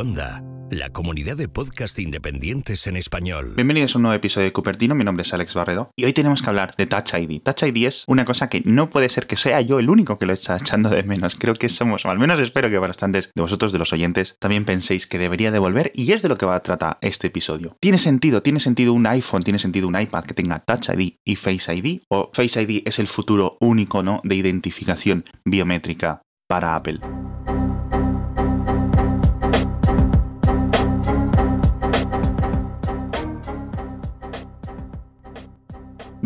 [0.00, 3.54] Onda, la comunidad de podcast independientes en español.
[3.56, 6.40] Bienvenidos a un nuevo episodio de Cupertino, mi nombre es Alex Barredo y hoy tenemos
[6.40, 7.42] que hablar de Touch ID.
[7.42, 10.26] Touch ID es una cosa que no puede ser que sea yo el único que
[10.26, 11.34] lo está echando de menos.
[11.34, 14.64] Creo que somos, o al menos espero que bastantes de vosotros, de los oyentes, también
[14.64, 17.76] penséis que debería devolver y es de lo que va a tratar este episodio.
[17.80, 21.34] Tiene sentido, tiene sentido un iPhone, tiene sentido un iPad que tenga Touch ID y
[21.34, 24.20] Face ID o Face ID es el futuro único ¿no?
[24.22, 27.00] de identificación biométrica para Apple.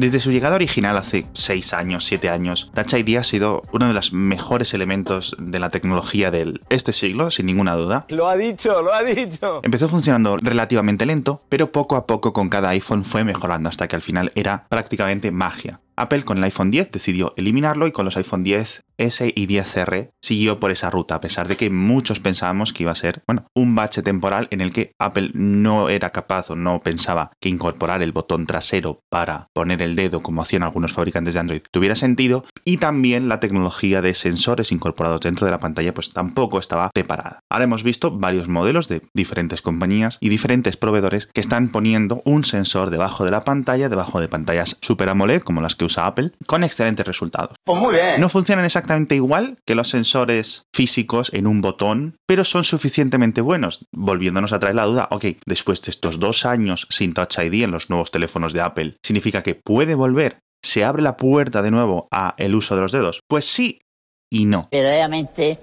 [0.02, 3.94] Desde su llegada original hace 6 años, 7 años, Touch ID ha sido uno de
[3.94, 8.06] los mejores elementos de la tecnología de este siglo, sin ninguna duda.
[8.08, 9.60] Lo ha dicho, lo ha dicho.
[9.62, 13.94] Empezó funcionando relativamente lento, pero poco a poco con cada iPhone fue mejorando hasta que
[13.94, 15.78] al final era prácticamente magia.
[15.96, 20.10] Apple con el iPhone 10 decidió eliminarlo y con los iPhone 10 S y 10R
[20.20, 23.46] siguió por esa ruta, a pesar de que muchos pensábamos que iba a ser, bueno,
[23.54, 28.02] un bache temporal en el que Apple no era capaz o no pensaba que incorporar
[28.02, 32.44] el botón trasero para poner el dedo, como hacían algunos fabricantes de Android, tuviera sentido,
[32.64, 37.40] y también la tecnología de sensores incorporados dentro de la pantalla, pues tampoco estaba preparada.
[37.50, 42.44] Ahora hemos visto varios modelos de diferentes compañías y diferentes proveedores que están poniendo un
[42.44, 46.32] sensor debajo de la pantalla, debajo de pantallas Super AMOLED, como las que usa Apple,
[46.46, 47.56] con excelentes resultados.
[47.64, 48.20] Pues muy bien.
[48.20, 53.86] No funcionan exactamente igual que los sensores físicos en un botón, pero son suficientemente buenos.
[53.92, 57.70] Volviéndonos a traer la duda, ok, después de estos dos años sin Touch ID en
[57.70, 60.38] los nuevos teléfonos de Apple, ¿significa que puede volver?
[60.64, 63.20] ¿Se abre la puerta de nuevo a el uso de los dedos?
[63.28, 63.80] Pues sí
[64.30, 64.68] y no.
[64.70, 65.58] verdaderamente,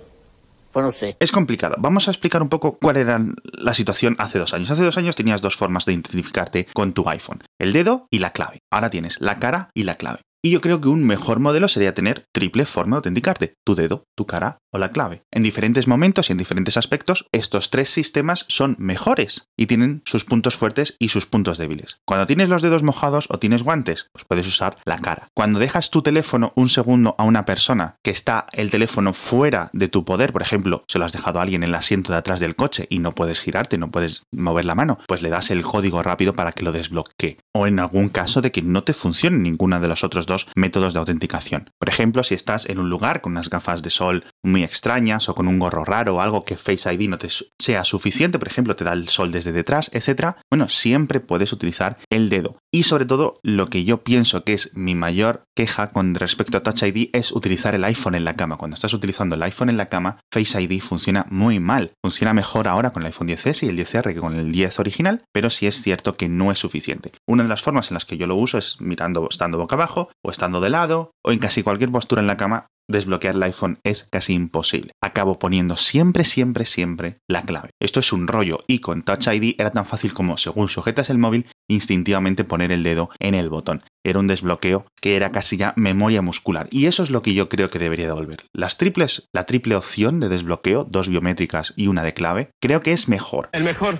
[0.71, 1.17] pues.
[1.19, 1.75] Es complicado.
[1.79, 4.69] Vamos a explicar un poco cuál era la situación hace dos años.
[4.71, 7.43] Hace dos años tenías dos formas de identificarte con tu iPhone.
[7.59, 8.59] El dedo y la clave.
[8.71, 10.21] Ahora tienes la cara y la clave.
[10.41, 14.05] Y yo creo que un mejor modelo sería tener triple forma de autenticarte, tu dedo,
[14.15, 15.23] tu cara o la clave.
[15.31, 20.23] En diferentes momentos y en diferentes aspectos, estos tres sistemas son mejores y tienen sus
[20.23, 21.97] puntos fuertes y sus puntos débiles.
[22.05, 25.27] Cuando tienes los dedos mojados o tienes guantes, pues puedes usar la cara.
[25.35, 29.89] Cuando dejas tu teléfono un segundo a una persona que está el teléfono fuera de
[29.89, 32.39] tu poder, por ejemplo, se lo has dejado a alguien en el asiento de atrás
[32.39, 35.63] del coche y no puedes girarte, no puedes mover la mano, pues le das el
[35.63, 37.39] código rápido para que lo desbloquee.
[37.53, 40.93] O en algún caso de que no te funcione ninguna de los otros dos métodos
[40.93, 41.69] de autenticación.
[41.77, 45.35] Por ejemplo, si estás en un lugar con unas gafas de sol muy extrañas o
[45.35, 47.27] con un gorro raro o algo que Face ID no te
[47.59, 51.97] sea suficiente, por ejemplo, te da el sol desde detrás, etcétera, bueno, siempre puedes utilizar
[52.09, 52.57] el dedo.
[52.71, 56.63] Y sobre todo, lo que yo pienso que es mi mayor queja con respecto a
[56.63, 58.57] Touch ID es utilizar el iPhone en la cama.
[58.57, 61.93] Cuando estás utilizando el iPhone en la cama, Face ID funciona muy mal.
[62.03, 65.23] Funciona mejor ahora con el iPhone 10S y el 10R que con el 10 original,
[65.33, 67.11] pero sí es cierto que no es suficiente.
[67.27, 70.09] Una de las formas en las que yo lo uso es mirando, estando boca abajo
[70.23, 73.79] o estando de lado o en casi cualquier postura en la cama desbloquear el iPhone
[73.83, 74.91] es casi imposible.
[75.01, 77.69] Acabo poniendo siempre, siempre, siempre la clave.
[77.79, 81.17] Esto es un rollo y con Touch ID era tan fácil como, según sujetas el
[81.17, 83.83] móvil, instintivamente poner el dedo en el botón.
[84.03, 86.67] Era un desbloqueo que era casi ya memoria muscular.
[86.71, 88.45] Y eso es lo que yo creo que debería devolver.
[88.53, 92.91] Las triples, la triple opción de desbloqueo, dos biométricas y una de clave, creo que
[92.91, 93.49] es mejor.
[93.53, 93.99] El mejor,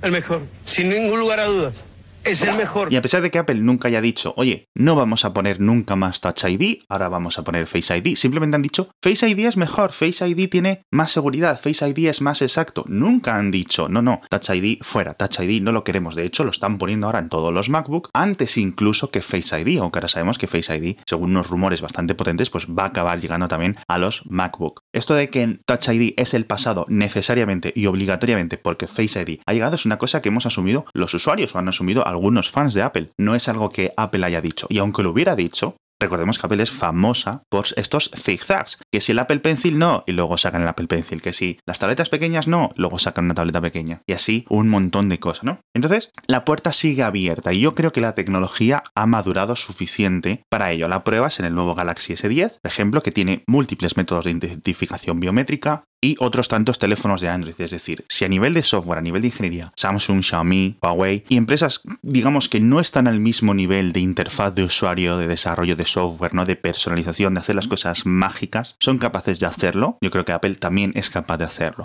[0.00, 1.86] el mejor, sin ningún lugar a dudas.
[2.24, 2.92] Es el mejor.
[2.92, 5.96] Y a pesar de que Apple nunca haya dicho, oye, no vamos a poner nunca
[5.96, 9.56] más Touch ID, ahora vamos a poner Face ID, simplemente han dicho, Face ID es
[9.56, 12.84] mejor, Face ID tiene más seguridad, Face ID es más exacto.
[12.86, 16.14] Nunca han dicho, no, no, Touch ID fuera, Touch ID no lo queremos.
[16.14, 19.80] De hecho, lo están poniendo ahora en todos los MacBook, antes incluso que Face ID,
[19.80, 23.20] aunque ahora sabemos que Face ID, según unos rumores bastante potentes, pues va a acabar
[23.20, 24.82] llegando también a los MacBook.
[24.92, 29.52] Esto de que Touch ID es el pasado necesariamente y obligatoriamente porque Face ID ha
[29.52, 32.82] llegado es una cosa que hemos asumido los usuarios o han asumido algunos fans de
[32.82, 33.10] Apple.
[33.18, 34.66] No es algo que Apple haya dicho.
[34.70, 38.80] Y aunque lo hubiera dicho, Recordemos que Apple es famosa por estos zigzags.
[38.92, 41.22] Que si el Apple Pencil no, y luego sacan el Apple Pencil.
[41.22, 44.02] Que si las tabletas pequeñas no, luego sacan una tableta pequeña.
[44.08, 45.60] Y así un montón de cosas, ¿no?
[45.76, 50.72] Entonces, la puerta sigue abierta y yo creo que la tecnología ha madurado suficiente para
[50.72, 50.88] ello.
[50.88, 54.32] La prueba es en el nuevo Galaxy S10, por ejemplo, que tiene múltiples métodos de
[54.32, 57.54] identificación biométrica, y otros tantos teléfonos de Android.
[57.56, 61.36] Es decir, si a nivel de software, a nivel de ingeniería, Samsung, Xiaomi, Huawei y
[61.36, 65.86] empresas, digamos que no están al mismo nivel de interfaz de usuario, de desarrollo de
[65.86, 66.44] software, ¿no?
[66.44, 69.96] de personalización, de hacer las cosas mágicas, son capaces de hacerlo.
[70.00, 71.84] Yo creo que Apple también es capaz de hacerlo.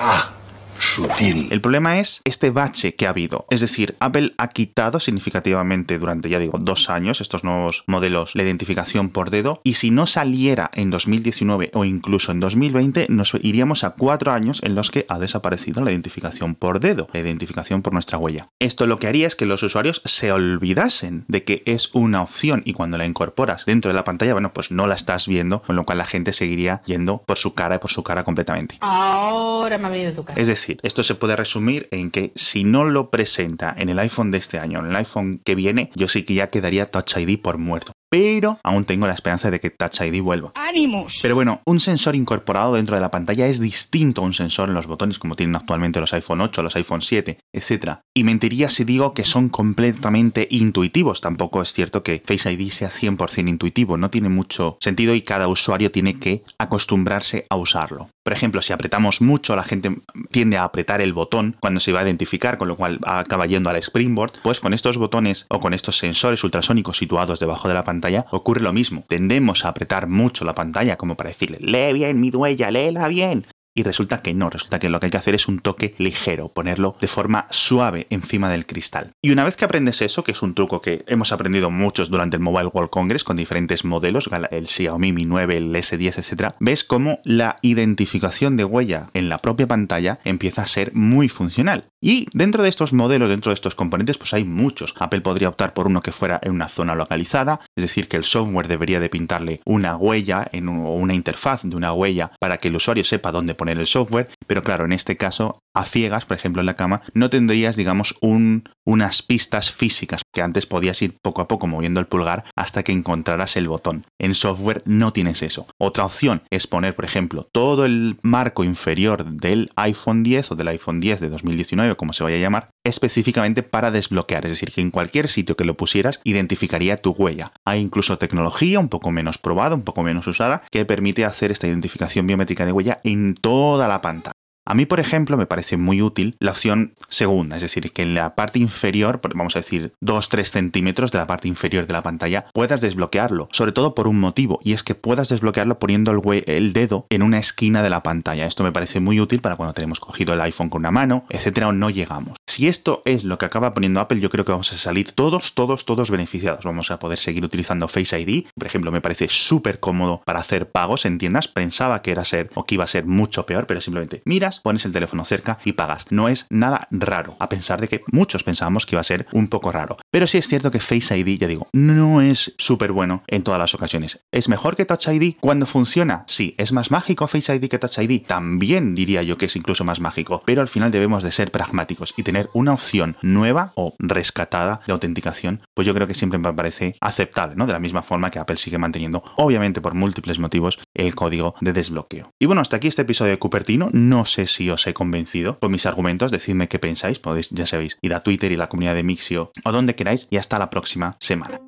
[0.79, 1.47] Sutil.
[1.51, 3.45] El problema es este bache que ha habido.
[3.50, 8.44] Es decir, Apple ha quitado significativamente durante, ya digo, dos años estos nuevos modelos la
[8.44, 13.83] identificación por dedo y si no saliera en 2019 o incluso en 2020, nos iríamos
[13.83, 17.94] a cuatro años en los que ha desaparecido la identificación por dedo, la identificación por
[17.94, 18.50] nuestra huella.
[18.59, 22.62] Esto lo que haría es que los usuarios se olvidasen de que es una opción
[22.65, 25.75] y cuando la incorporas dentro de la pantalla, bueno, pues no la estás viendo, con
[25.75, 28.77] lo cual la gente seguiría yendo por su cara y por su cara completamente.
[28.81, 30.39] Ahora me ha venido tu cara.
[30.39, 34.00] Es decir, decir, esto se puede resumir en que si no lo presenta en el
[34.00, 37.18] iPhone de este año, en el iPhone que viene, yo sí que ya quedaría Touch
[37.18, 40.52] ID por muerto pero aún tengo la esperanza de que Touch ID vuelva.
[40.56, 41.19] ¡Ánimos!
[41.22, 44.75] Pero bueno, un sensor incorporado dentro de la pantalla es distinto a un sensor en
[44.75, 48.00] los botones como tienen actualmente los iPhone 8, los iPhone 7, etc.
[48.16, 51.22] Y mentiría si digo que son completamente intuitivos.
[51.22, 55.48] Tampoco es cierto que Face ID sea 100% intuitivo, no tiene mucho sentido y cada
[55.48, 58.10] usuario tiene que acostumbrarse a usarlo.
[58.27, 60.01] Por ejemplo, si apretamos mucho, la gente
[60.31, 63.69] tiende a apretar el botón cuando se va a identificar, con lo cual acaba yendo
[63.69, 64.33] al Springboard.
[64.44, 68.59] Pues con estos botones o con estos sensores ultrasónicos situados debajo de la pantalla ocurre
[68.59, 69.06] lo mismo.
[69.07, 73.45] Tendemos a apretar mucho la pantalla como para decirle, lee bien mi duella, léela bien
[73.77, 76.50] y resulta que no, resulta que lo que hay que hacer es un toque ligero,
[76.51, 79.12] ponerlo de forma suave encima del cristal.
[79.21, 82.38] Y una vez que aprendes eso, que es un truco que hemos aprendido muchos durante
[82.38, 86.83] el Mobile World Congress con diferentes modelos, el Xiaomi Mi 9, el S10, etc., ves
[86.83, 91.89] cómo la identificación de huella en la propia pantalla empieza a ser muy funcional.
[92.01, 94.94] Y dentro de estos modelos, dentro de estos componentes, pues hay muchos.
[94.99, 98.23] Apple podría optar por uno que fuera en una zona localizada, es decir, que el
[98.23, 102.67] software debería de pintarle una huella en o una interfaz de una huella para que
[102.67, 106.35] el usuario sepa dónde poner el software, pero claro, en este caso, a ciegas, por
[106.35, 111.18] ejemplo, en la cama, no tendrías, digamos, un, unas pistas físicas, que antes podías ir
[111.21, 114.03] poco a poco moviendo el pulgar hasta que encontraras el botón.
[114.19, 115.68] En software no tienes eso.
[115.79, 120.69] Otra opción es poner, por ejemplo, todo el marco inferior del iPhone 10 o del
[120.69, 124.81] iPhone 10 de 2019, como se vaya a llamar, específicamente para desbloquear, es decir, que
[124.81, 127.51] en cualquier sitio que lo pusieras identificaría tu huella.
[127.65, 131.68] Hay incluso tecnología un poco menos probada, un poco menos usada, que permite hacer esta
[131.68, 134.33] identificación biométrica de huella en toda la pantalla.
[134.69, 138.14] A mí, por ejemplo, me parece muy útil la opción segunda, es decir, que en
[138.14, 142.44] la parte inferior, vamos a decir 2-3 centímetros de la parte inferior de la pantalla,
[142.54, 146.74] puedas desbloquearlo, sobre todo por un motivo, y es que puedas desbloquearlo poniendo el, el
[146.74, 148.46] dedo en una esquina de la pantalla.
[148.46, 151.69] Esto me parece muy útil para cuando tenemos cogido el iPhone con una mano, etcétera,
[151.69, 152.38] o no llegamos.
[152.46, 155.54] Si esto es lo que acaba poniendo Apple, yo creo que vamos a salir todos,
[155.54, 156.66] todos, todos beneficiados.
[156.66, 158.48] Vamos a poder seguir utilizando Face ID.
[158.54, 161.48] Por ejemplo, me parece súper cómodo para hacer pagos en tiendas.
[161.48, 164.86] Pensaba que era ser o que iba a ser mucho peor, pero simplemente miras pones
[164.86, 166.06] el teléfono cerca y pagas.
[166.09, 169.48] No es nada raro, a pesar de que muchos pensábamos que iba a ser un
[169.48, 169.98] poco raro.
[170.18, 173.60] Pero sí es cierto que Face ID, ya digo, no es súper bueno en todas
[173.60, 174.25] las ocasiones.
[174.31, 176.24] ¿Es mejor que Touch ID cuando funciona?
[176.25, 176.56] Sí.
[176.58, 178.25] ¿Es más mágico Face ID que Touch ID?
[178.25, 180.42] También diría yo que es incluso más mágico.
[180.44, 184.94] Pero al final debemos de ser pragmáticos y tener una opción nueva o rescatada de
[184.94, 187.68] autenticación, pues yo creo que siempre me parece aceptable, ¿no?
[187.68, 191.74] De la misma forma que Apple sigue manteniendo, obviamente por múltiples motivos, el código de
[191.74, 192.31] desbloqueo.
[192.40, 193.90] Y bueno, hasta aquí este episodio de Cupertino.
[193.94, 198.00] No sé si os he convencido por mis argumentos, decidme qué pensáis, podéis, ya sabéis,
[198.02, 201.18] ir a Twitter y la comunidad de Mixio o donde queráis y hasta la próxima
[201.19, 201.59] semana.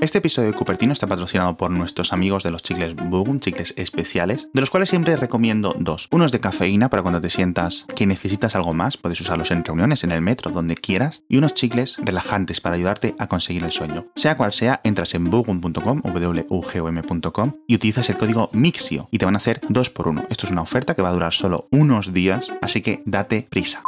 [0.00, 4.48] Este episodio de Cupertino está patrocinado por nuestros amigos de los chicles Boom, chicles especiales,
[4.52, 6.08] de los cuales siempre recomiendo dos.
[6.10, 9.64] Uno es de cafeína para cuando te sientas que necesitas algo más, puedes usarlos en
[9.64, 13.72] reuniones, en el metro, donde quieras, y unos chicles relajantes para ayudarte a conseguir el
[13.72, 14.08] sueño.
[14.16, 19.34] Sea cual sea, entras en bugum.com, wugom.com y utilizas el código MIXIO y te van
[19.34, 20.26] a hacer dos por uno.
[20.28, 23.82] Esto es una oferta que va a durar solo unos días, así que date prisa.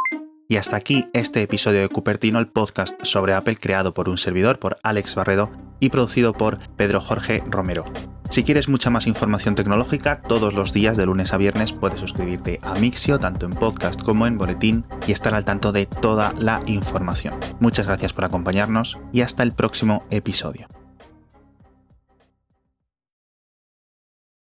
[0.49, 4.59] Y hasta aquí este episodio de Cupertino, el podcast sobre Apple creado por un servidor,
[4.59, 7.83] por Alex Barredo, y producido por Pedro Jorge Romero.
[8.29, 12.59] Si quieres mucha más información tecnológica, todos los días de lunes a viernes puedes suscribirte
[12.61, 16.59] a Mixio, tanto en podcast como en boletín, y estar al tanto de toda la
[16.65, 17.35] información.
[17.59, 20.67] Muchas gracias por acompañarnos y hasta el próximo episodio.